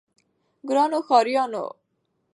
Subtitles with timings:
[0.67, 1.65] ګرانو ښاريانو!